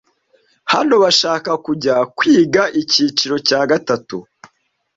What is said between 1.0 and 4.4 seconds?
bashaka kujya kwiga icyiciro cya gatatu.